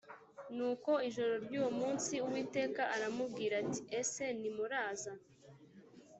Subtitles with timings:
[0.55, 5.13] nuko ijoro ry uwo munsi uwiteka aramubwira ati ese nimuraza